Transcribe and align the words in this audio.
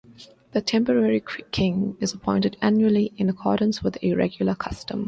The 0.53 0.63
temporary 0.63 1.23
king 1.51 1.95
is 1.99 2.11
appointed 2.11 2.57
annually 2.59 3.13
in 3.17 3.29
accordance 3.29 3.83
with 3.83 3.99
a 4.01 4.13
regular 4.15 4.55
custom. 4.55 4.99